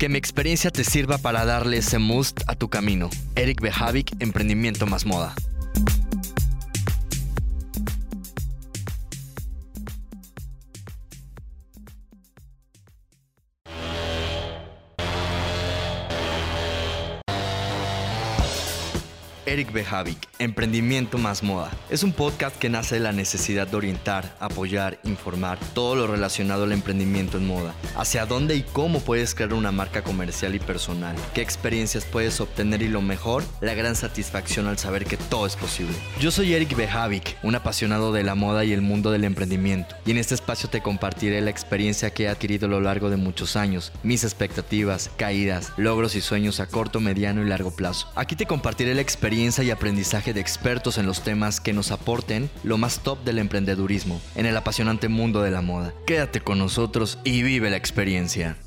[0.00, 3.10] Que mi experiencia te sirva para darle ese must a tu camino.
[3.34, 5.34] Eric Behavik, Emprendimiento más Moda.
[19.50, 21.72] Eric Behavik, Emprendimiento más Moda.
[21.90, 26.62] Es un podcast que nace de la necesidad de orientar, apoyar, informar todo lo relacionado
[26.62, 27.74] al emprendimiento en moda.
[27.96, 31.16] Hacia dónde y cómo puedes crear una marca comercial y personal.
[31.34, 35.56] Qué experiencias puedes obtener y lo mejor, la gran satisfacción al saber que todo es
[35.56, 35.96] posible.
[36.20, 39.96] Yo soy Eric Behavik, un apasionado de la moda y el mundo del emprendimiento.
[40.06, 43.16] Y en este espacio te compartiré la experiencia que he adquirido a lo largo de
[43.16, 48.08] muchos años, mis expectativas, caídas, logros y sueños a corto, mediano y largo plazo.
[48.14, 52.50] Aquí te compartiré la experiencia y aprendizaje de expertos en los temas que nos aporten
[52.62, 55.94] lo más top del emprendedurismo en el apasionante mundo de la moda.
[56.06, 58.58] Quédate con nosotros y vive la experiencia.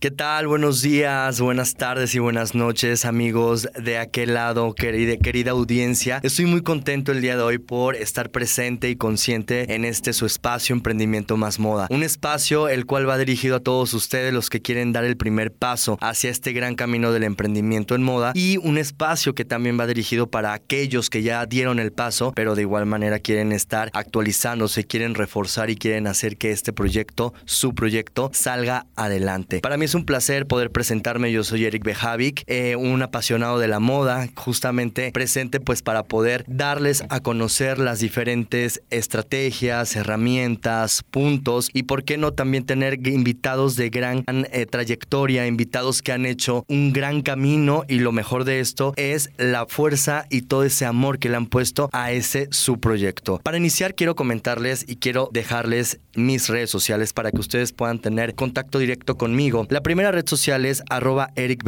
[0.00, 0.46] ¿Qué tal?
[0.46, 6.20] Buenos días, buenas tardes y buenas noches amigos de aquel lado, querida, querida audiencia.
[6.22, 10.24] Estoy muy contento el día de hoy por estar presente y consciente en este su
[10.24, 11.88] espacio Emprendimiento Más Moda.
[11.90, 15.52] Un espacio el cual va dirigido a todos ustedes los que quieren dar el primer
[15.52, 19.88] paso hacia este gran camino del emprendimiento en moda y un espacio que también va
[19.88, 24.84] dirigido para aquellos que ya dieron el paso pero de igual manera quieren estar actualizándose,
[24.84, 29.58] quieren reforzar y quieren hacer que este proyecto, su proyecto, salga adelante.
[29.58, 31.32] Para mí es un placer poder presentarme.
[31.32, 36.44] Yo soy Eric Bejavic, eh, un apasionado de la moda, justamente presente pues para poder
[36.46, 43.76] darles a conocer las diferentes estrategias, herramientas, puntos y por qué no también tener invitados
[43.76, 48.60] de gran eh, trayectoria, invitados que han hecho un gran camino y lo mejor de
[48.60, 52.78] esto es la fuerza y todo ese amor que le han puesto a ese su
[52.78, 53.40] proyecto.
[53.42, 58.34] Para iniciar quiero comentarles y quiero dejarles mis redes sociales para que ustedes puedan tener
[58.34, 59.66] contacto directo conmigo.
[59.82, 61.62] Primera red social es arroba Eric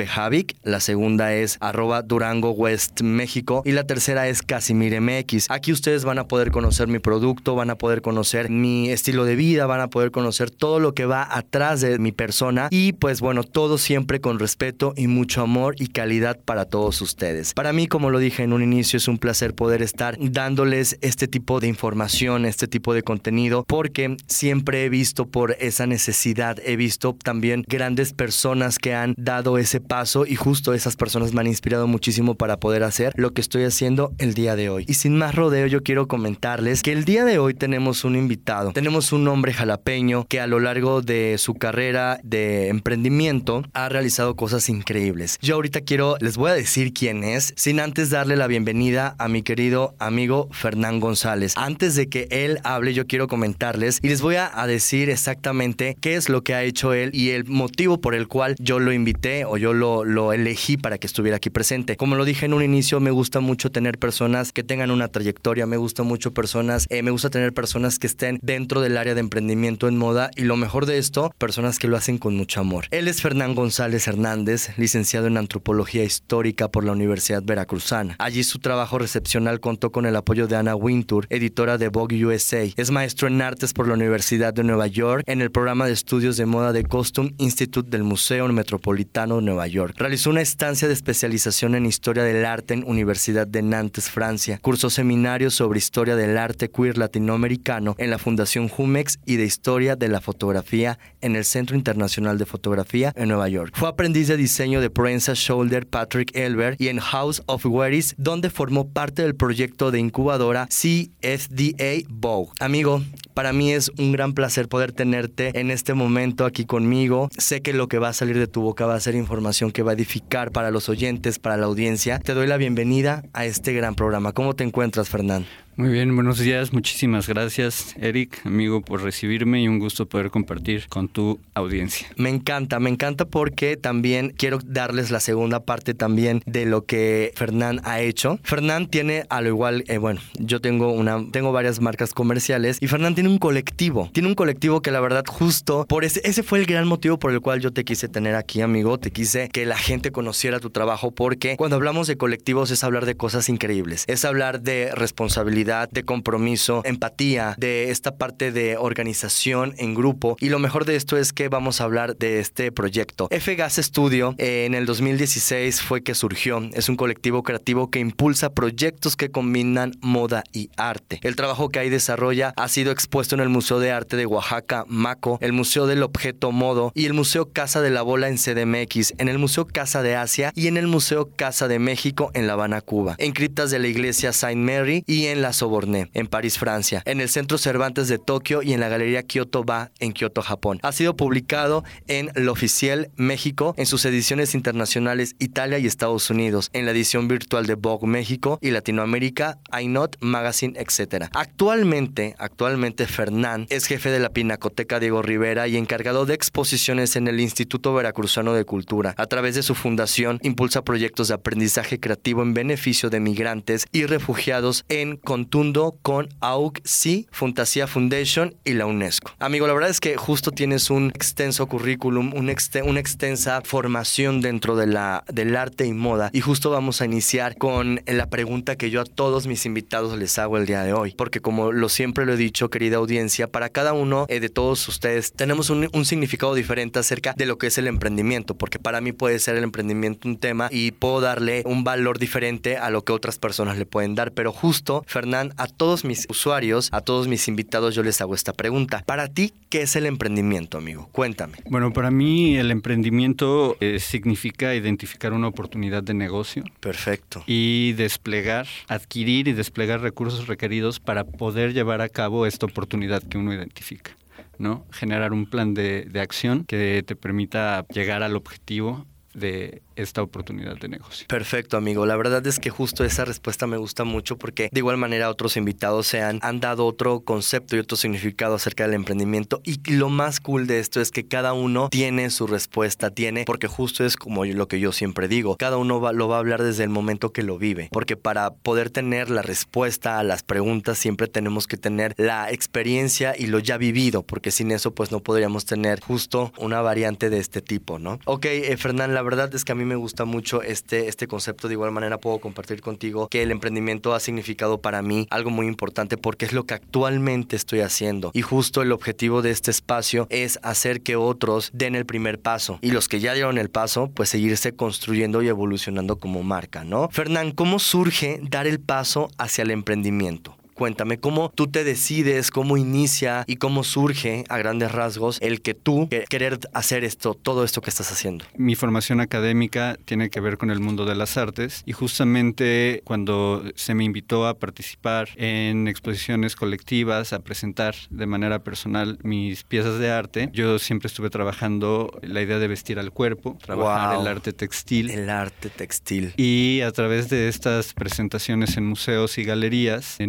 [0.62, 5.50] la segunda es arroba Durango West México y la tercera es Casimir MX.
[5.50, 9.36] Aquí ustedes van a poder conocer mi producto, van a poder conocer mi estilo de
[9.36, 13.20] vida, van a poder conocer todo lo que va atrás de mi persona y pues
[13.20, 17.54] bueno, todo siempre con respeto y mucho amor y calidad para todos ustedes.
[17.54, 21.28] Para mí, como lo dije en un inicio, es un placer poder estar dándoles este
[21.28, 26.76] tipo de información, este tipo de contenido, porque siempre he visto por esa necesidad, he
[26.76, 31.46] visto también grandes personas que han dado ese paso y justo esas personas me han
[31.46, 34.84] inspirado muchísimo para poder hacer lo que estoy haciendo el día de hoy.
[34.88, 38.72] Y sin más rodeo yo quiero comentarles que el día de hoy tenemos un invitado.
[38.72, 44.36] Tenemos un hombre jalapeño que a lo largo de su carrera de emprendimiento ha realizado
[44.36, 45.38] cosas increíbles.
[45.42, 49.28] Yo ahorita quiero, les voy a decir quién es, sin antes darle la bienvenida a
[49.28, 51.54] mi querido amigo Fernán González.
[51.56, 56.14] Antes de que él hable, yo quiero comentarles y les voy a decir exactamente qué
[56.14, 59.44] es lo que ha hecho él y el motivo por el cual yo lo invité
[59.44, 61.96] o yo lo, elegí para que estuviera aquí presente.
[61.96, 65.66] Como lo dije en un inicio, me gusta mucho tener personas que tengan una trayectoria,
[65.66, 69.20] me gusta mucho personas, eh, me gusta tener personas que estén dentro del área de
[69.20, 72.86] emprendimiento en moda y lo mejor de esto, personas que lo hacen con mucho amor.
[72.90, 78.16] Él es Fernán González Hernández, licenciado en antropología histórica por la Universidad Veracruzana.
[78.18, 82.64] Allí su trabajo recepcional contó con el apoyo de Anna Wintour, editora de Vogue USA.
[82.76, 86.36] Es maestro en artes por la Universidad de Nueva York en el programa de estudios
[86.36, 89.94] de moda de Costume Institute del Museo Metropolitano de Nueva York.
[89.98, 94.58] Realizó una estancia de especialización en Historia del Arte en Universidad de Nantes, Francia.
[94.62, 99.96] Cursó seminarios sobre Historia del Arte Queer Latinoamericano en la Fundación Jumex y de Historia
[99.96, 103.74] de la Fotografía en el Centro Internacional de Fotografía en Nueva York.
[103.76, 108.50] Fue aprendiz de diseño de Prensa Shoulder Patrick Elbert y en House of Wearies, donde
[108.50, 112.50] formó parte del proyecto de incubadora CFDA Vogue.
[112.60, 113.02] Amigo,
[113.40, 117.30] para mí es un gran placer poder tenerte en este momento aquí conmigo.
[117.38, 119.82] Sé que lo que va a salir de tu boca va a ser información que
[119.82, 122.18] va a edificar para los oyentes, para la audiencia.
[122.18, 124.32] Te doy la bienvenida a este gran programa.
[124.32, 125.46] ¿Cómo te encuentras, Fernán?
[125.76, 126.72] Muy bien, buenos días.
[126.72, 132.08] Muchísimas gracias, Eric, amigo, por recibirme y un gusto poder compartir con tu audiencia.
[132.16, 137.32] Me encanta, me encanta porque también quiero darles la segunda parte también de lo que
[137.36, 138.40] Fernán ha hecho.
[138.42, 142.88] Fernán tiene, a lo igual, eh, bueno, yo tengo una, tengo varias marcas comerciales y
[142.88, 144.10] Fernán tiene un colectivo.
[144.12, 147.32] Tiene un colectivo que la verdad justo por ese, ese fue el gran motivo por
[147.32, 148.98] el cual yo te quise tener aquí, amigo.
[148.98, 153.06] Te quise que la gente conociera tu trabajo porque cuando hablamos de colectivos es hablar
[153.06, 159.74] de cosas increíbles, es hablar de responsabilidad de compromiso, empatía, de esta parte de organización
[159.76, 160.36] en grupo.
[160.40, 163.28] Y lo mejor de esto es que vamos a hablar de este proyecto.
[163.30, 166.62] F-Gas Studio eh, en el 2016 fue que surgió.
[166.72, 171.20] Es un colectivo creativo que impulsa proyectos que combinan moda y arte.
[171.22, 174.84] El trabajo que ahí desarrolla ha sido expuesto en el Museo de Arte de Oaxaca,
[174.88, 179.14] Maco, el Museo del Objeto Modo y el Museo Casa de la Bola en CDMX,
[179.18, 182.54] en el Museo Casa de Asia y en el Museo Casa de México en La
[182.54, 186.58] Habana, Cuba, en criptas de la iglesia Saint Mary y en la Soborné, en París,
[186.58, 190.42] Francia, en el Centro Cervantes de Tokio y en la Galería Kyoto Ba en Kyoto,
[190.42, 190.78] Japón.
[190.82, 196.84] Ha sido publicado en L'Officiel México, en sus ediciones internacionales Italia y Estados Unidos, en
[196.84, 201.26] la edición virtual de Vogue México y Latinoamérica, iNot Magazine, etc.
[201.32, 207.28] Actualmente, actualmente Fernán es jefe de la Pinacoteca Diego Rivera y encargado de exposiciones en
[207.28, 209.14] el Instituto Veracruzano de Cultura.
[209.16, 214.06] A través de su fundación impulsa proyectos de aprendizaje creativo en beneficio de migrantes y
[214.06, 219.32] refugiados en Contundo con AUC, Fantasia Foundation y la UNESCO.
[219.38, 224.86] Amigo, la verdad es que justo tienes un extenso currículum, una extensa formación dentro de
[224.86, 229.00] la, del arte y moda y justo vamos a iniciar con la pregunta que yo
[229.00, 232.34] a todos mis invitados les hago el día de hoy, porque como lo siempre lo
[232.34, 236.54] he dicho, querida audiencia, para cada uno eh, de todos ustedes tenemos un, un significado
[236.54, 240.28] diferente acerca de lo que es el emprendimiento, porque para mí puede ser el emprendimiento
[240.28, 244.14] un tema y puedo darle un valor diferente a lo que otras personas le pueden
[244.14, 248.52] dar, pero justo, A todos mis usuarios, a todos mis invitados, yo les hago esta
[248.52, 249.04] pregunta.
[249.06, 251.08] Para ti, ¿qué es el emprendimiento, amigo?
[251.12, 251.58] Cuéntame.
[251.68, 256.64] Bueno, para mí el emprendimiento eh, significa identificar una oportunidad de negocio.
[256.80, 257.44] Perfecto.
[257.46, 263.38] Y desplegar, adquirir y desplegar recursos requeridos para poder llevar a cabo esta oportunidad que
[263.38, 264.16] uno identifica.
[264.58, 264.84] ¿no?
[264.90, 270.76] Generar un plan de, de acción que te permita llegar al objetivo de esta oportunidad
[270.76, 271.26] de negocio.
[271.28, 272.06] Perfecto, amigo.
[272.06, 275.56] La verdad es que justo esa respuesta me gusta mucho porque de igual manera otros
[275.56, 280.08] invitados se han, han dado otro concepto y otro significado acerca del emprendimiento y lo
[280.08, 284.16] más cool de esto es que cada uno tiene su respuesta, tiene, porque justo es
[284.16, 287.32] como lo que yo siempre digo, cada uno lo va a hablar desde el momento
[287.32, 291.76] que lo vive, porque para poder tener la respuesta a las preguntas siempre tenemos que
[291.76, 296.52] tener la experiencia y lo ya vivido, porque sin eso pues no podríamos tener justo
[296.58, 298.18] una variante de este tipo, ¿no?
[298.24, 301.66] Ok, eh, Fernán, la verdad es que a mí me gusta mucho este, este concepto.
[301.66, 305.66] De igual manera puedo compartir contigo que el emprendimiento ha significado para mí algo muy
[305.66, 308.30] importante porque es lo que actualmente estoy haciendo.
[308.32, 312.78] Y justo el objetivo de este espacio es hacer que otros den el primer paso.
[312.82, 317.08] Y los que ya dieron el paso, pues seguirse construyendo y evolucionando como marca, ¿no?
[317.10, 320.59] Fernán, ¿cómo surge dar el paso hacia el emprendimiento?
[320.80, 325.74] Cuéntame cómo tú te decides, cómo inicia y cómo surge a grandes rasgos el que
[325.74, 328.46] tú querer hacer esto, todo esto que estás haciendo.
[328.56, 333.62] Mi formación académica tiene que ver con el mundo de las artes y justamente cuando
[333.74, 339.98] se me invitó a participar en exposiciones colectivas, a presentar de manera personal mis piezas
[339.98, 344.54] de arte, yo siempre estuve trabajando la idea de vestir al cuerpo, trabajar el arte
[344.54, 345.10] textil.
[345.10, 346.32] El arte textil.
[346.38, 350.26] Y a través de estas presentaciones en museos y galerías, eh,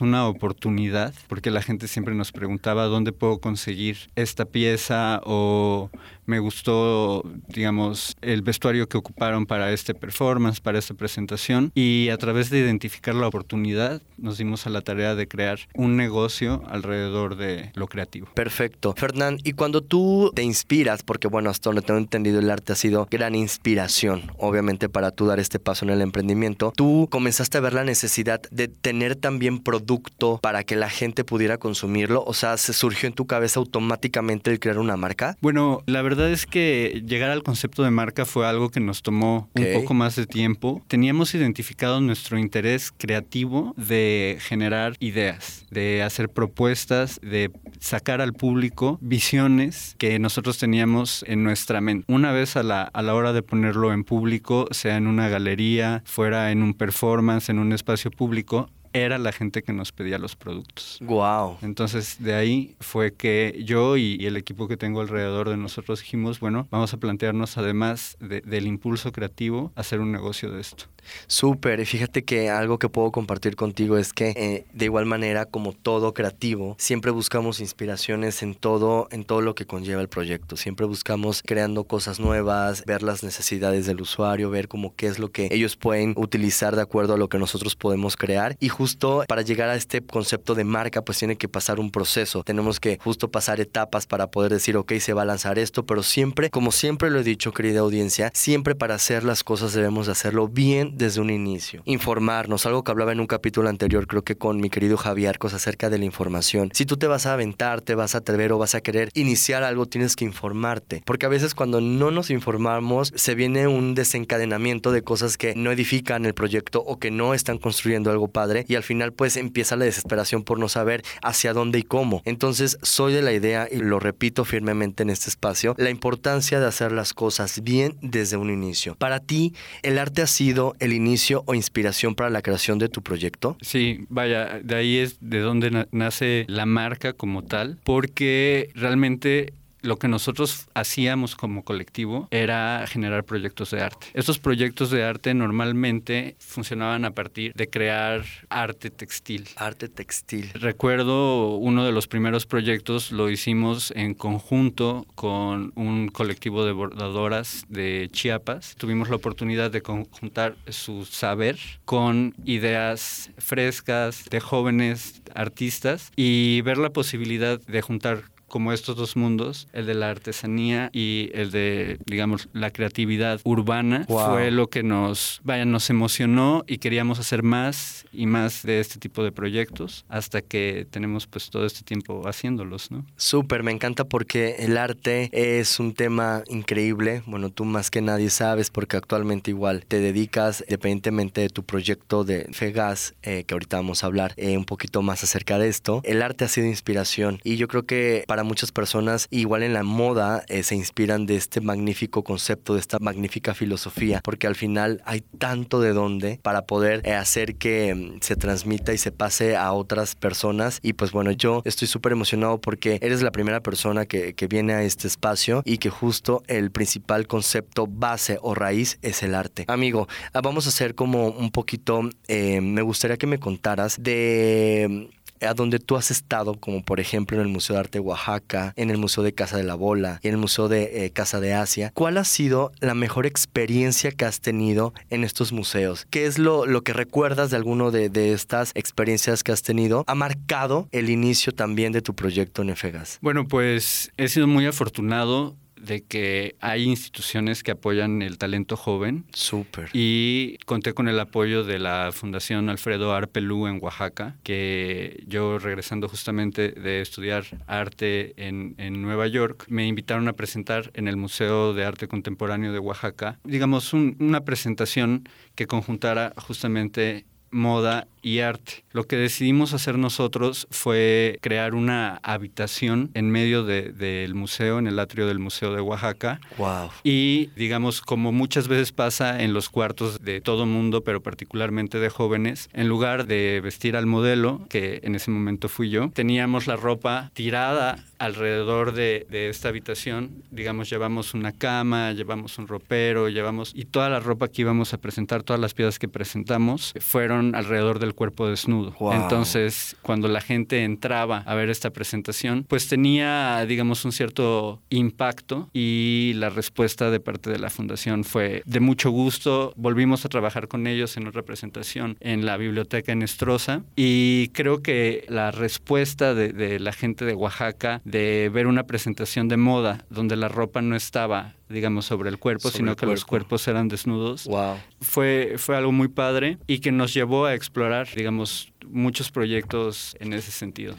[0.00, 5.90] una oportunidad, porque la gente siempre nos preguntaba dónde puedo conseguir esta pieza o
[6.26, 11.70] me gustó, digamos, el vestuario que ocuparon para este performance, para esta presentación.
[11.74, 15.96] Y a través de identificar la oportunidad, nos dimos a la tarea de crear un
[15.96, 18.28] negocio alrededor de lo creativo.
[18.34, 18.94] Perfecto.
[18.96, 22.76] Fernán, y cuando tú te inspiras, porque bueno, hasta donde tengo entendido, el arte ha
[22.76, 27.60] sido gran inspiración, obviamente, para tú dar este paso en el emprendimiento, tú comenzaste a
[27.60, 32.24] ver la necesidad de tener también producto para que la gente pudiera consumirlo.
[32.26, 35.36] O sea, ¿se surgió en tu cabeza automáticamente el crear una marca?
[35.40, 39.02] Bueno, la verdad verdad es que llegar al concepto de marca fue algo que nos
[39.02, 40.80] tomó un poco más de tiempo.
[40.86, 48.98] Teníamos identificado nuestro interés creativo de generar ideas, de hacer propuestas, de sacar al público
[49.00, 52.04] visiones que nosotros teníamos en nuestra mente.
[52.12, 56.02] Una vez a la, a la hora de ponerlo en público, sea en una galería,
[56.06, 60.36] fuera en un performance, en un espacio público, era la gente que nos pedía los
[60.36, 60.98] productos.
[61.02, 61.58] Wow.
[61.62, 66.38] Entonces, de ahí fue que yo y, el equipo que tengo alrededor de nosotros dijimos,
[66.38, 70.86] bueno, vamos a plantearnos además del impulso creativo, hacer un negocio de esto.
[71.26, 75.46] Súper, y fíjate que algo que puedo compartir contigo es que eh, de igual manera
[75.46, 80.56] como todo creativo, siempre buscamos inspiraciones en todo, en todo lo que conlleva el proyecto.
[80.56, 85.30] Siempre buscamos creando cosas nuevas, ver las necesidades del usuario, ver como qué es lo
[85.30, 88.56] que ellos pueden utilizar de acuerdo a lo que nosotros podemos crear.
[88.60, 92.42] Y justo para llegar a este concepto de marca, pues tiene que pasar un proceso.
[92.44, 96.02] Tenemos que justo pasar etapas para poder decir, ok, se va a lanzar esto, pero
[96.02, 100.48] siempre, como siempre lo he dicho, querida audiencia, siempre para hacer las cosas debemos hacerlo
[100.48, 101.82] bien desde un inicio.
[101.84, 105.54] Informarnos, algo que hablaba en un capítulo anterior, creo que con mi querido Javier, cosas
[105.62, 106.70] acerca de la información.
[106.74, 109.62] Si tú te vas a aventar, te vas a atrever o vas a querer iniciar
[109.62, 111.02] algo, tienes que informarte.
[111.06, 115.72] Porque a veces cuando no nos informamos, se viene un desencadenamiento de cosas que no
[115.72, 119.76] edifican el proyecto o que no están construyendo algo padre y al final pues empieza
[119.76, 122.22] la desesperación por no saber hacia dónde y cómo.
[122.24, 126.66] Entonces soy de la idea y lo repito firmemente en este espacio, la importancia de
[126.66, 128.96] hacer las cosas bien desde un inicio.
[128.96, 133.02] Para ti, ¿el arte ha sido el inicio o inspiración para la creación de tu
[133.02, 133.56] proyecto?
[133.60, 139.52] Sí, vaya, de ahí es de donde nace la marca como tal, porque realmente
[139.84, 144.06] lo que nosotros hacíamos como colectivo era generar proyectos de arte.
[144.14, 149.48] Estos proyectos de arte normalmente funcionaban a partir de crear arte textil.
[149.56, 150.50] Arte textil.
[150.54, 157.64] Recuerdo uno de los primeros proyectos lo hicimos en conjunto con un colectivo de bordadoras
[157.68, 158.74] de Chiapas.
[158.76, 166.78] Tuvimos la oportunidad de conjuntar su saber con ideas frescas de jóvenes artistas y ver
[166.78, 171.98] la posibilidad de juntar como estos dos mundos, el de la artesanía y el de,
[172.06, 178.06] digamos, la creatividad urbana, fue lo que nos, vaya, nos emocionó y queríamos hacer más
[178.12, 182.90] y más de este tipo de proyectos hasta que tenemos pues todo este tiempo haciéndolos,
[182.90, 183.04] ¿no?
[183.16, 187.22] Súper, me encanta porque el arte es un tema increíble.
[187.26, 192.24] Bueno, tú más que nadie sabes porque actualmente igual te dedicas, independientemente de tu proyecto
[192.24, 196.00] de Fegas, eh, que ahorita vamos a hablar eh, un poquito más acerca de esto,
[196.04, 199.82] el arte ha sido inspiración y yo creo que para muchas personas, igual en la
[199.82, 205.02] moda, eh, se inspiran de este magnífico concepto, de esta magnífica filosofía, porque al final
[205.04, 209.56] hay tanto de dónde para poder eh, hacer que mm, se transmita y se pase
[209.56, 210.80] a otras personas.
[210.82, 214.72] Y pues bueno, yo estoy súper emocionado porque eres la primera persona que, que viene
[214.72, 219.64] a este espacio y que justo el principal concepto base o raíz es el arte.
[219.68, 225.10] Amigo, ah, vamos a hacer como un poquito, eh, me gustaría que me contaras de
[225.46, 228.72] a donde tú has estado, como por ejemplo en el Museo de Arte de Oaxaca,
[228.76, 231.54] en el Museo de Casa de la Bola en el Museo de eh, Casa de
[231.54, 236.06] Asia, ¿cuál ha sido la mejor experiencia que has tenido en estos museos?
[236.10, 240.04] ¿Qué es lo, lo que recuerdas de alguno de, de, estas experiencias que has tenido?
[240.06, 243.18] ¿Ha marcado el inicio también de tu proyecto en EFEGAS?
[243.20, 249.26] Bueno, pues he sido muy afortunado de que hay instituciones que apoyan el talento joven.
[249.32, 249.90] Súper.
[249.92, 256.08] Y conté con el apoyo de la Fundación Alfredo Arpelú en Oaxaca, que yo regresando
[256.08, 261.74] justamente de estudiar arte en, en Nueva York, me invitaron a presentar en el Museo
[261.74, 268.84] de Arte Contemporáneo de Oaxaca, digamos, una presentación que conjuntara justamente moda y arte.
[268.92, 274.98] Lo que decidimos hacer nosotros fue crear una habitación en medio del museo, en el
[274.98, 276.40] atrio del Museo de Oaxaca.
[276.56, 276.90] Wow.
[277.02, 282.08] Y digamos, como muchas veces pasa en los cuartos de todo mundo, pero particularmente de
[282.08, 286.76] jóvenes, en lugar de vestir al modelo, que en ese momento fui yo, teníamos la
[286.76, 290.30] ropa tirada alrededor de, de esta habitación.
[290.50, 293.72] Digamos, llevamos una cama, llevamos un ropero, llevamos...
[293.74, 297.98] Y toda la ropa que íbamos a presentar, todas las piezas que presentamos, fueron alrededor
[297.98, 298.94] del cuerpo desnudo.
[299.12, 305.68] Entonces, cuando la gente entraba a ver esta presentación, pues tenía, digamos, un cierto impacto
[305.72, 309.72] y la respuesta de parte de la fundación fue de mucho gusto.
[309.76, 314.82] Volvimos a trabajar con ellos en otra presentación en la biblioteca en Estroza y creo
[314.82, 320.04] que la respuesta de, de la gente de Oaxaca de ver una presentación de moda
[320.10, 324.44] donde la ropa no estaba digamos, sobre el cuerpo, sino que los cuerpos eran desnudos.
[324.44, 324.76] Wow.
[325.00, 330.32] Fue, fue algo muy padre y que nos llevó a explorar, digamos, muchos proyectos en
[330.32, 330.94] ese sentido.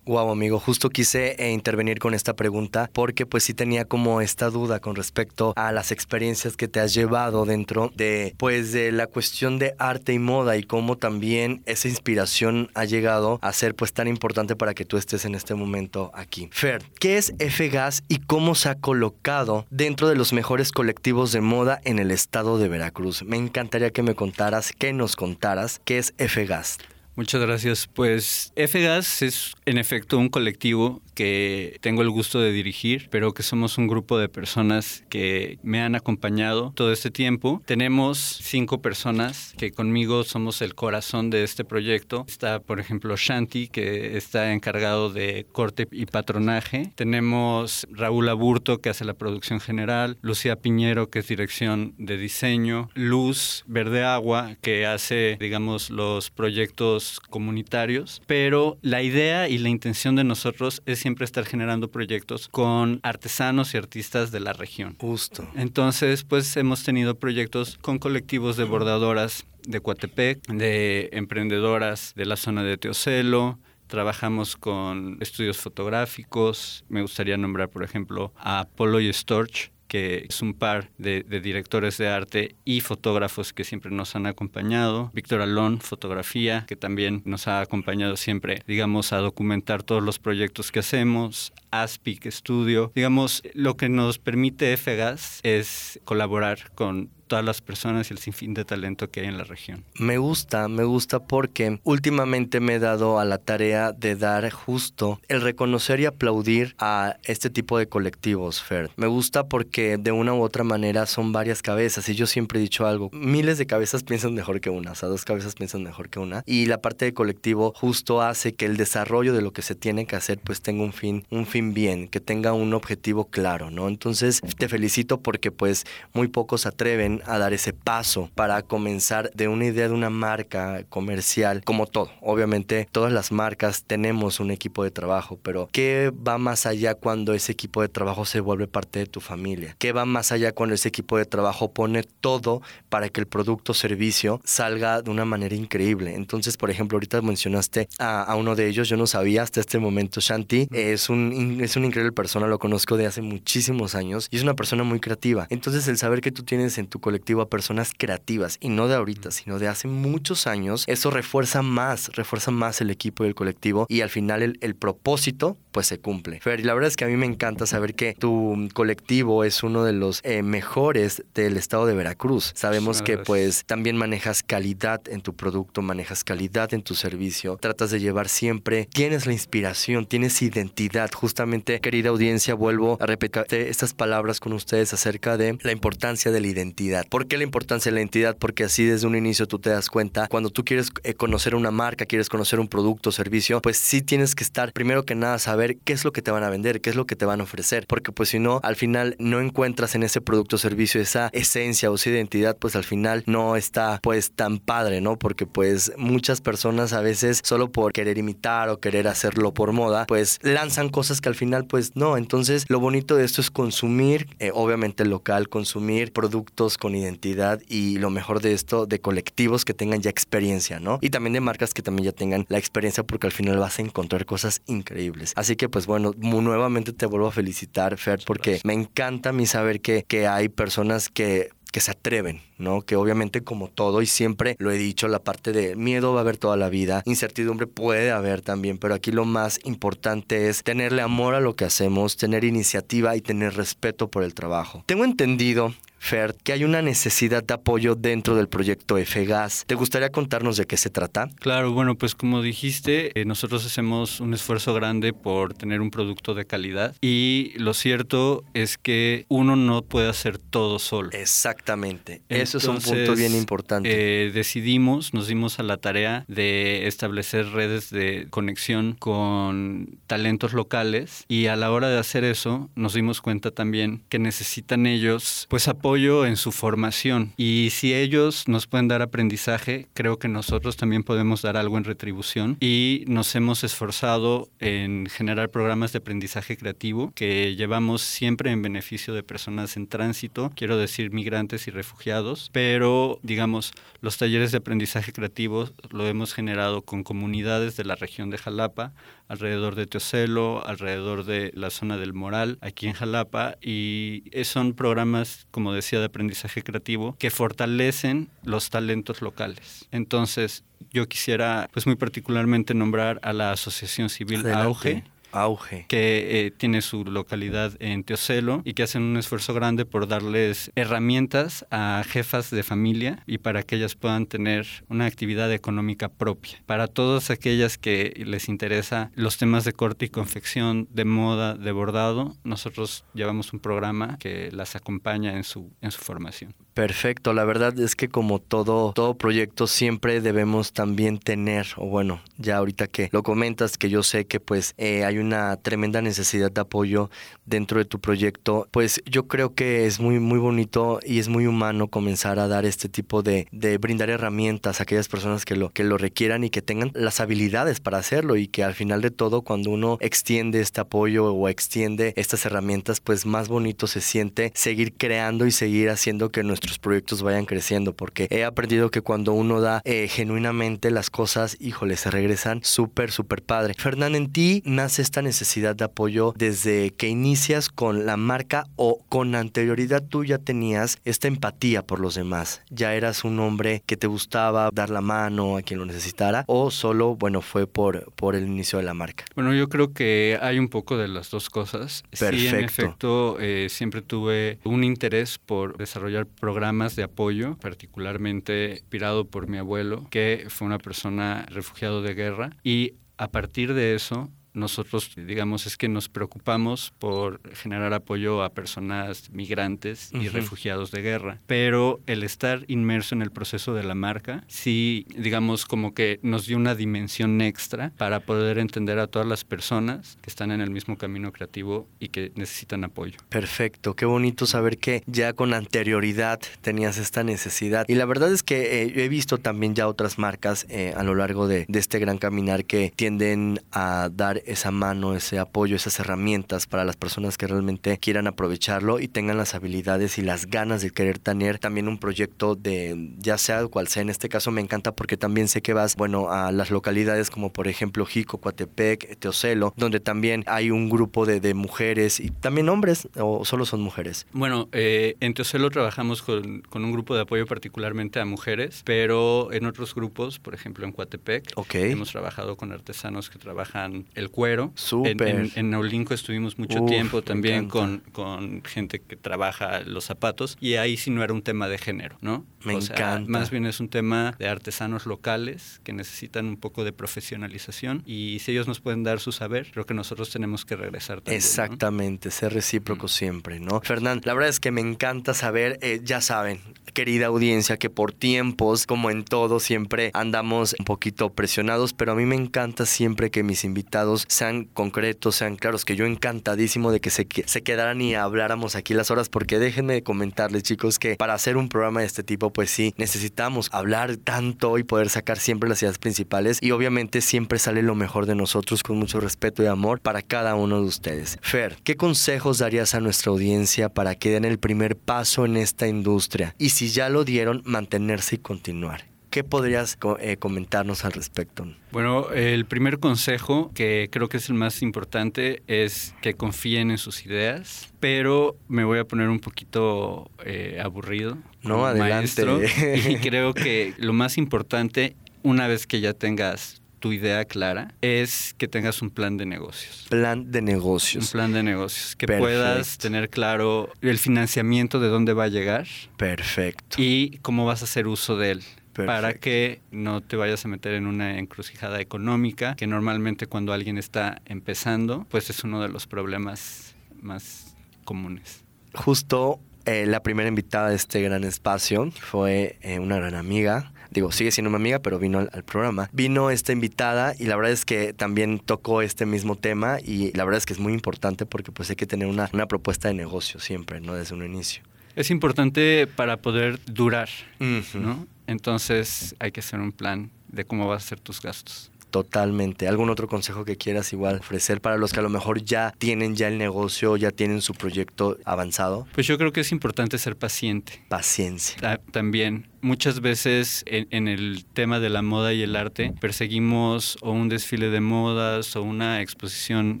[0.08, 4.48] Wow, amigo, justo quise eh, intervenir con esta pregunta porque pues sí tenía como esta
[4.48, 9.06] duda con respecto a las experiencias que te has llevado dentro de pues de la
[9.06, 13.92] cuestión de arte y moda y cómo también esa inspiración ha llegado a ser pues
[13.92, 16.48] tan importante para que tú estés en este momento aquí.
[16.52, 21.42] Fer, ¿qué es F-Gas y cómo se ha colocado dentro de los mejores colectivos de
[21.42, 23.24] moda en el estado de Veracruz?
[23.24, 26.78] Me encantaría que me contaras, que nos contaras qué es F-Gas.
[27.18, 27.88] Muchas gracias.
[27.92, 33.42] Pues FGAS es en efecto un colectivo que tengo el gusto de dirigir, pero que
[33.42, 37.60] somos un grupo de personas que me han acompañado todo este tiempo.
[37.66, 42.24] Tenemos cinco personas que conmigo somos el corazón de este proyecto.
[42.28, 46.92] Está, por ejemplo, Shanti, que está encargado de corte y patronaje.
[46.94, 50.18] Tenemos Raúl Aburto, que hace la producción general.
[50.22, 52.90] Lucía Piñero, que es dirección de diseño.
[52.94, 59.68] Luz Verde Agua, que hace, digamos, los proyectos proyectos comunitarios, pero la idea y la
[59.68, 64.96] intención de nosotros es siempre estar generando proyectos con artesanos y artistas de la región.
[64.98, 65.46] Justo.
[65.54, 72.36] Entonces, pues hemos tenido proyectos con colectivos de bordadoras de Coatepec, de emprendedoras de la
[72.36, 76.84] zona de Teocelo, trabajamos con estudios fotográficos.
[76.88, 81.98] Me gustaría nombrar, por ejemplo, a Polo y Storch, que es un par de, directores
[81.98, 85.10] de arte y fotógrafos que siempre nos han acompañado.
[85.14, 90.70] Víctor Alón, fotografía, que también nos ha acompañado siempre, digamos, a documentar todos los proyectos
[90.70, 91.52] que hacemos.
[91.70, 92.92] Aspic Studio.
[92.94, 98.54] Digamos, lo que nos permite FGAS es colaborar con todas las personas y el sinfín
[98.54, 99.84] de talento que hay en la región.
[99.98, 105.20] Me gusta, me gusta porque últimamente me he dado a la tarea de dar justo
[105.28, 108.90] el reconocer y aplaudir a este tipo de colectivos, Fer.
[108.96, 112.62] Me gusta porque de una u otra manera son varias cabezas y yo siempre he
[112.62, 116.08] dicho algo, miles de cabezas piensan mejor que una, o sea, dos cabezas piensan mejor
[116.08, 119.60] que una y la parte de colectivo justo hace que el desarrollo de lo que
[119.60, 123.26] se tiene que hacer pues tenga un fin, un fin bien, que tenga un objetivo
[123.26, 123.88] claro, ¿no?
[123.88, 129.48] Entonces te felicito porque pues muy pocos atreven a dar ese paso para comenzar de
[129.48, 132.10] una idea de una marca comercial, como todo.
[132.20, 137.34] Obviamente, todas las marcas tenemos un equipo de trabajo, pero ¿qué va más allá cuando
[137.34, 139.74] ese equipo de trabajo se vuelve parte de tu familia?
[139.78, 143.72] ¿Qué va más allá cuando ese equipo de trabajo pone todo para que el producto
[143.72, 146.14] o servicio salga de una manera increíble?
[146.14, 150.20] Entonces, por ejemplo, ahorita mencionaste a, uno de ellos, yo no sabía hasta este momento,
[150.20, 154.42] Shanti, es un, es una increíble persona, lo conozco de hace muchísimos años y es
[154.42, 155.46] una persona muy creativa.
[155.50, 158.94] Entonces, el saber que tú tienes en tu colectivo a personas creativas y no de
[158.94, 163.34] ahorita, sino de hace muchos años, eso refuerza más, refuerza más el equipo y el
[163.34, 166.40] colectivo y al final el, propósito pues se cumple.
[166.40, 169.62] Fer, y la verdad es que a mí me encanta saber que tu colectivo es
[169.62, 172.52] uno de los eh, mejores del estado de Veracruz.
[172.54, 177.90] Sabemos que pues también manejas calidad en tu producto, manejas calidad en tu servicio, tratas
[177.90, 181.10] de llevar siempre, tienes la inspiración, tienes identidad.
[181.38, 186.40] Justamente, querida audiencia, vuelvo a repetir estas palabras con ustedes acerca de la importancia de
[186.40, 187.06] la identidad.
[187.08, 188.36] ¿Por qué la importancia de la entidad?
[188.36, 191.70] Porque así desde un inicio tú te das cuenta, cuando tú quieres eh, conocer una
[191.70, 195.38] marca, quieres conocer un producto o servicio, pues sí tienes que estar primero que nada
[195.38, 197.40] saber qué es lo que te van a vender, qué es lo que te van
[197.40, 201.00] a ofrecer, porque pues si no, al final no encuentras en ese producto o servicio
[201.00, 205.16] esa esencia o esa identidad, pues al final no está pues tan padre, ¿no?
[205.16, 210.04] Porque pues muchas personas a veces solo por querer imitar o querer hacerlo por moda,
[210.08, 212.16] pues lanzan cosas que al final pues no.
[212.16, 217.98] Entonces lo bonito de esto es consumir, eh, obviamente local, consumir productos con identidad y
[217.98, 220.98] lo mejor de esto, de colectivos que tengan ya experiencia, ¿no?
[221.00, 223.82] Y también de marcas que también ya tengan la experiencia porque al final vas a
[223.82, 225.32] encontrar cosas increíbles.
[225.36, 229.46] Así que pues bueno, nuevamente te vuelvo a felicitar, Fer, porque me encanta a mí
[229.46, 232.82] saber que, que hay personas que que se atreven, ¿no?
[232.82, 236.22] Que obviamente como todo y siempre lo he dicho, la parte de miedo va a
[236.22, 241.02] haber toda la vida, incertidumbre puede haber también, pero aquí lo más importante es tenerle
[241.02, 244.82] amor a lo que hacemos, tener iniciativa y tener respeto por el trabajo.
[244.86, 249.64] Tengo entendido Fer, que hay una necesidad de apoyo dentro del proyecto FGAS.
[249.66, 251.28] ¿Te gustaría contarnos de qué se trata?
[251.40, 256.34] Claro, bueno, pues como dijiste, eh, nosotros hacemos un esfuerzo grande por tener un producto
[256.34, 261.10] de calidad y lo cierto es que uno no puede hacer todo solo.
[261.12, 263.88] Exactamente, eso es un punto bien importante.
[263.90, 271.24] Eh, decidimos, nos dimos a la tarea de establecer redes de conexión con talentos locales
[271.28, 275.68] y a la hora de hacer eso nos dimos cuenta también que necesitan ellos pues
[275.68, 277.32] apoyo apoyo en su formación.
[277.38, 281.84] Y si ellos nos pueden dar aprendizaje, creo que nosotros también podemos dar algo en
[281.84, 282.58] retribución.
[282.60, 289.14] Y nos hemos esforzado en generar programas de aprendizaje creativo que llevamos siempre en beneficio
[289.14, 293.72] de personas en tránsito, quiero decir migrantes y refugiados, pero digamos,
[294.02, 298.92] los talleres de aprendizaje creativo lo hemos generado con comunidades de la región de Jalapa,
[299.28, 305.46] alrededor de Teocelo, alrededor de la zona del Moral, aquí en Jalapa, y son programas,
[305.50, 309.86] como decía, de aprendizaje creativo que fortalecen los talentos locales.
[309.90, 315.86] Entonces, yo quisiera, pues muy particularmente, nombrar a la Asociación Civil Auge Auge.
[315.88, 320.70] Que eh, tiene su localidad en Teocelo y que hacen un esfuerzo grande por darles
[320.74, 326.62] herramientas a jefas de familia y para que ellas puedan tener una actividad económica propia.
[326.66, 331.72] Para todas aquellas que les interesa los temas de corte y confección, de moda, de
[331.72, 336.54] bordado, nosotros llevamos un programa que las acompaña en su, en su formación.
[336.78, 342.20] Perfecto, la verdad es que como todo, todo proyecto siempre debemos también tener, o bueno,
[342.36, 346.52] ya ahorita que lo comentas, que yo sé que pues eh, hay una tremenda necesidad
[346.52, 347.10] de apoyo
[347.46, 351.48] dentro de tu proyecto, pues yo creo que es muy, muy bonito y es muy
[351.48, 355.70] humano comenzar a dar este tipo de, de brindar herramientas a aquellas personas que lo,
[355.70, 359.10] que lo requieran y que tengan las habilidades para hacerlo y que al final de
[359.10, 364.52] todo cuando uno extiende este apoyo o extiende estas herramientas, pues más bonito se siente
[364.54, 369.32] seguir creando y seguir haciendo que nuestros proyectos vayan creciendo, porque he aprendido que cuando
[369.32, 373.74] uno da eh, genuinamente las cosas, híjole, se regresan súper, súper padre.
[373.76, 379.02] Fernán, en ti nace esta necesidad de apoyo desde que inicias con la marca o
[379.08, 382.60] con anterioridad tú ya tenías esta empatía por los demás.
[382.68, 386.70] Ya eras un hombre que te gustaba dar la mano a quien lo necesitara o
[386.70, 389.24] solo, bueno, fue por, por el inicio de la marca.
[389.34, 392.02] Bueno, yo creo que hay un poco de las dos cosas.
[392.10, 392.36] Perfecto.
[392.36, 399.26] Sí, en efecto, eh, siempre tuve un interés por desarrollar programas de apoyo, particularmente inspirado
[399.26, 402.56] por mi abuelo, que fue una persona refugiado de guerra.
[402.64, 408.50] Y a partir de eso, nosotros, digamos, es que nos preocupamos por generar apoyo a
[408.50, 411.40] personas migrantes y refugiados de guerra.
[411.46, 416.46] Pero el estar inmerso en el proceso de la marca, sí, digamos, como que nos
[416.46, 420.70] dio una dimensión extra para poder entender a todas las personas que están en el
[420.70, 423.18] mismo camino creativo y que necesitan apoyo.
[423.28, 427.86] Perfecto, qué bonito saber que ya con anterioridad tenías esta necesidad.
[427.88, 431.02] Y la verdad es que eh, yo he visto también ya otras marcas eh, a
[431.02, 435.76] lo largo de, de este gran caminar que tienden a dar esa mano, ese apoyo,
[435.76, 440.46] esas herramientas para las personas que realmente quieran aprovecharlo y tengan las habilidades y las
[440.46, 444.50] ganas de querer tener también un proyecto de, ya sea cual sea, en este caso
[444.50, 448.38] me encanta porque también sé que vas, bueno, a las localidades como por ejemplo Jico,
[448.38, 453.66] Coatepec, Teocelo, donde también hay un grupo de, de mujeres y también hombres o solo
[453.66, 454.26] son mujeres.
[454.32, 459.52] Bueno, eh, en Teocelo trabajamos con, con, un grupo de apoyo particularmente a mujeres, pero
[459.52, 461.92] en otros grupos, por ejemplo en Coatepec, okay.
[461.92, 464.70] hemos trabajado con artesanos que trabajan el cuero.
[464.76, 465.20] Súper.
[465.28, 470.04] En, en, en, Naulinco estuvimos mucho Uf, tiempo también con, con, gente que trabaja los
[470.04, 472.46] zapatos y ahí sí no era un tema de género, ¿no?
[472.64, 473.16] Me o encanta.
[473.16, 478.04] Sea, más bien es un tema de artesanos locales que necesitan un poco de profesionalización
[478.06, 481.38] y si ellos nos pueden dar su saber, creo que nosotros tenemos que regresar también.
[481.38, 482.32] Exactamente, ¿no?
[482.32, 483.08] ser recíproco mm.
[483.08, 483.80] siempre, ¿no?
[483.80, 486.60] Fernán, la verdad es que me encanta saber, eh, ya saben,
[486.94, 492.14] querida audiencia, que por tiempos, como en todo, siempre andamos un poquito presionados, pero a
[492.14, 497.00] mí me encanta siempre que mis invitados sean concretos, sean claros, que yo encantadísimo de
[497.00, 501.34] que se, se quedaran y habláramos aquí las horas, porque déjenme comentarles, chicos, que para
[501.34, 505.68] hacer un programa de este tipo, pues sí, necesitamos hablar tanto y poder sacar siempre
[505.68, 509.66] las ideas principales y obviamente siempre sale lo mejor de nosotros con mucho respeto y
[509.66, 511.38] amor para cada uno de ustedes.
[511.42, 515.86] Fer, ¿qué consejos darías a nuestra audiencia para que den el primer paso en esta
[515.86, 516.54] industria?
[516.58, 519.04] Y si ya lo dieron, mantenerse y continuar.
[519.30, 521.66] ¿Qué podrías eh, comentarnos al respecto?
[521.92, 526.98] Bueno, el primer consejo, que creo que es el más importante, es que confíen en
[526.98, 531.36] sus ideas, pero me voy a poner un poquito eh, aburrido.
[531.62, 532.44] No, adelante.
[532.44, 532.60] Maestro,
[533.10, 538.54] y creo que lo más importante, una vez que ya tengas tu idea clara es
[538.58, 540.06] que tengas un plan de negocios.
[540.08, 541.26] Plan de negocios.
[541.26, 542.16] Un plan de negocios.
[542.16, 542.44] Que Perfecto.
[542.44, 545.86] puedas tener claro el financiamiento de dónde va a llegar.
[546.16, 546.96] Perfecto.
[546.98, 548.64] Y cómo vas a hacer uso de él.
[548.98, 549.22] Perfecto.
[549.22, 553.96] Para que no te vayas a meter en una encrucijada económica, que normalmente cuando alguien
[553.96, 558.64] está empezando, pues es uno de los problemas más comunes.
[558.94, 564.32] Justo eh, la primera invitada de este gran espacio fue eh, una gran amiga, digo,
[564.32, 566.10] sigue siendo una amiga, pero vino al, al, programa.
[566.12, 570.44] Vino esta invitada y la verdad es que también tocó este mismo tema y la
[570.44, 573.14] verdad es que es muy importante porque pues hay que tener una, una propuesta de
[573.14, 574.14] negocio siempre, ¿no?
[574.14, 574.82] Desde un inicio.
[575.14, 577.28] Es importante para poder durar,
[577.60, 577.94] uh -huh.
[578.00, 578.26] ¿no?
[578.48, 581.92] Entonces hay que hacer un plan de cómo vas a hacer tus gastos.
[582.10, 582.88] Totalmente.
[582.88, 586.34] ¿Algún otro consejo que quieras igual ofrecer para los que a lo mejor ya tienen
[586.34, 589.06] ya el negocio, ya tienen su proyecto avanzado?
[589.12, 591.04] Pues yo creo que es importante ser paciente.
[591.10, 592.00] Paciencia.
[592.10, 592.66] También.
[592.80, 597.48] Muchas veces en, en, el tema de la moda y el arte perseguimos o un
[597.48, 600.00] desfile de modas o una exposición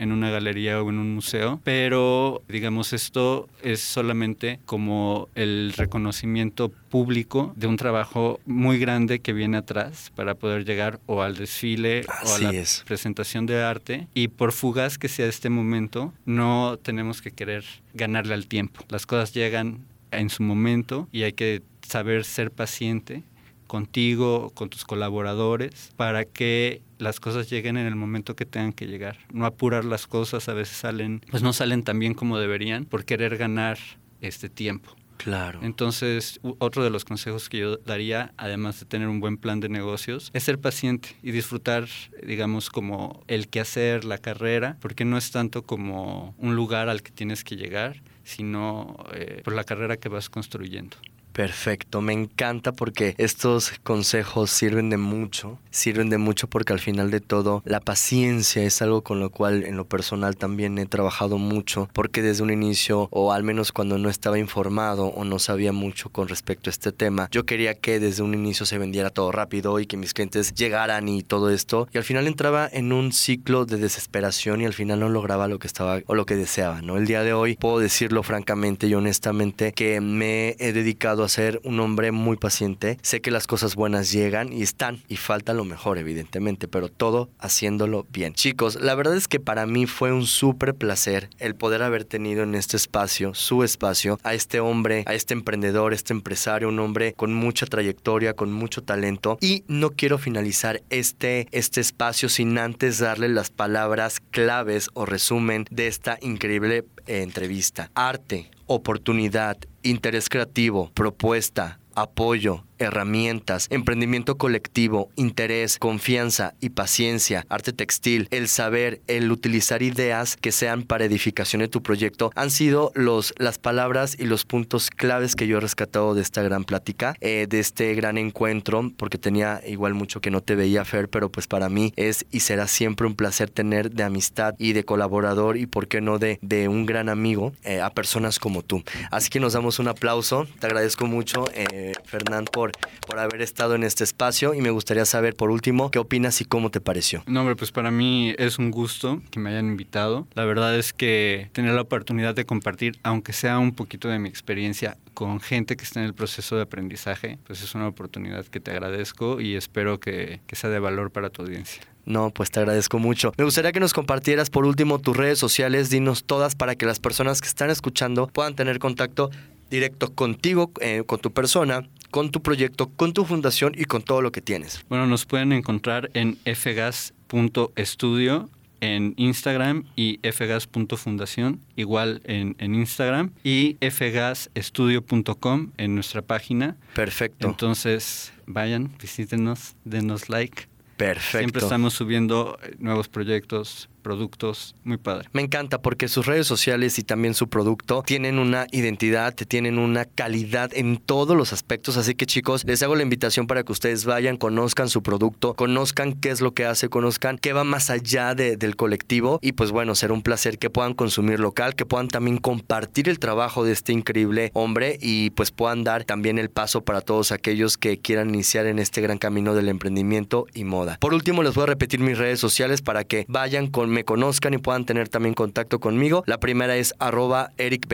[0.00, 6.68] en una galería o en un museo, pero digamos esto es solamente como el reconocimiento
[6.68, 12.04] público de un trabajo muy grande que viene atrás para poder llegar o al desfile
[12.08, 12.84] Así o a la es.
[12.86, 18.34] presentación de arte y por fugaz que sea este momento no tenemos que querer ganarle
[18.34, 18.84] al tiempo.
[18.88, 23.22] Las cosas llegan en su momento y hay que saber ser paciente
[23.66, 28.86] contigo, con tus colaboradores, para que las cosas lleguen en el momento que tengan que
[28.86, 29.18] llegar.
[29.32, 33.04] No apurar las cosas, a veces salen, pues no salen tan bien como deberían por
[33.04, 33.78] querer ganar
[34.20, 34.94] este tiempo.
[35.16, 35.60] Claro.
[35.62, 39.68] Entonces, otro de los consejos que yo daría, además de tener un buen plan de
[39.68, 41.88] negocios, es ser paciente y disfrutar,
[42.26, 47.10] digamos, como el quehacer, la carrera, porque no es tanto como un lugar al que
[47.10, 50.96] tienes que llegar, sino eh, por la carrera que vas construyendo.
[51.34, 57.10] Perfecto, me encanta porque estos consejos sirven de mucho, sirven de mucho porque al final
[57.10, 61.36] de todo la paciencia es algo con lo cual en lo personal también he trabajado
[61.36, 65.72] mucho porque desde un inicio o al menos cuando no estaba informado o no sabía
[65.72, 69.32] mucho con respecto a este tema, yo quería que desde un inicio se vendiera todo
[69.32, 73.12] rápido y que mis clientes llegaran y todo esto y al final entraba en un
[73.12, 76.80] ciclo de desesperación y al final no lograba lo que estaba o lo que deseaba,
[76.80, 76.96] ¿no?
[76.96, 81.80] El día de hoy puedo decirlo francamente y honestamente que me he dedicado ser un
[81.80, 82.98] hombre muy paciente.
[83.02, 87.30] Sé que las cosas buenas llegan y están y falta lo mejor, evidentemente, pero todo
[87.38, 88.34] haciéndolo bien.
[88.34, 92.42] Chicos, la verdad es que para mí fue un súper placer el poder haber tenido
[92.42, 97.14] en este espacio, su espacio, a este hombre, a este emprendedor, este empresario, un hombre
[97.14, 99.38] con mucha trayectoria, con mucho talento.
[99.40, 105.66] Y no quiero finalizar este, este espacio sin antes darle las palabras claves o resumen
[105.70, 107.90] de esta increíble eh, entrevista.
[107.94, 118.28] Arte, oportunidad, interés creativo, propuesta, apoyo, herramientas, emprendimiento colectivo, interés, confianza y paciencia, arte textil,
[118.30, 123.32] el saber, el utilizar ideas que sean para edificación de tu proyecto, han sido los,
[123.38, 127.46] las palabras y los puntos claves que yo he rescatado de esta gran plática, eh,
[127.48, 131.46] de este gran encuentro, porque tenía igual mucho que no te veía, Fer, pero pues
[131.46, 135.66] para mí es y será siempre un placer tener de amistad y de colaborador y
[135.66, 138.82] por qué no de, de un gran amigo eh, a personas como tú.
[139.10, 142.64] Así que nos damos un aplauso, te agradezco mucho, eh, Fernán, por
[143.06, 146.44] por, haber estado en este espacio y me gustaría saber por último qué opinas y
[146.44, 147.22] cómo te pareció.
[147.26, 150.26] No, hombre, pues para mí es un gusto que me hayan invitado.
[150.34, 154.28] La verdad es que tener la oportunidad de compartir, aunque sea un poquito de mi
[154.28, 158.60] experiencia con gente que está en el proceso de aprendizaje, pues es una oportunidad que
[158.60, 161.82] te agradezco y espero que, que sea de valor para tu audiencia.
[162.06, 163.32] No, pues te agradezco mucho.
[163.38, 167.00] Me gustaría que nos compartieras por último tus redes sociales, dinos todas para que las
[167.00, 169.30] personas que están escuchando puedan tener contacto
[169.74, 174.22] directo contigo, eh, con tu persona, con tu proyecto, con tu fundación y con todo
[174.22, 174.84] lo que tienes.
[174.88, 178.48] Bueno, nos pueden encontrar en fgas.estudio
[178.84, 186.76] en Instagram y fgas.fundación, igual en, en, Instagram, y fgasestudio.com en nuestra página.
[186.94, 187.48] Perfecto.
[187.48, 190.68] Entonces, vayan, visítenos, denos like.
[190.98, 191.38] Perfecto.
[191.38, 195.28] Siempre estamos subiendo eh, nuevos proyectos, productos, muy padre.
[195.32, 200.04] Me encanta porque sus redes sociales y también su producto tienen una identidad, tienen una
[200.04, 204.04] calidad en todos los aspectos, así que chicos, les hago la invitación para que ustedes
[204.04, 208.34] vayan, conozcan su producto, conozcan qué es lo que hace, conozcan qué va más allá
[208.34, 212.36] del colectivo y pues bueno, será un placer que puedan consumir local, que puedan también
[212.36, 217.00] compartir el trabajo de este increíble hombre y pues puedan dar también el paso para
[217.00, 220.98] todos aquellos que quieran iniciar en este gran camino del emprendimiento y moda.
[221.00, 224.52] Por último, les voy a repetir mis redes sociales para que vayan con me conozcan
[224.52, 226.24] y puedan tener también contacto conmigo.
[226.26, 227.86] La primera es arroba Eric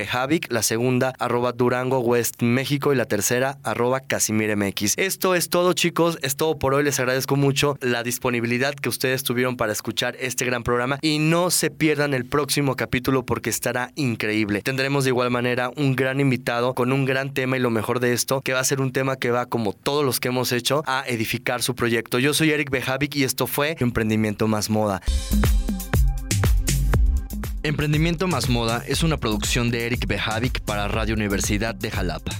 [0.48, 4.94] la segunda arroba Durango West México y la tercera arroba Casimir MX.
[4.96, 6.82] Esto es todo chicos, es todo por hoy.
[6.82, 11.50] Les agradezco mucho la disponibilidad que ustedes tuvieron para escuchar este gran programa y no
[11.50, 14.62] se pierdan el próximo capítulo porque estará increíble.
[14.62, 18.14] Tendremos de igual manera un gran invitado con un gran tema y lo mejor de
[18.14, 20.82] esto que va a ser un tema que va como todos los que hemos hecho
[20.86, 22.18] a edificar su proyecto.
[22.18, 25.02] Yo soy Eric Bejavic y esto fue Emprendimiento Más Moda.
[27.62, 32.32] Emprendimiento más Moda es una producción de Eric Bejavic para Radio Universidad de Jalapa.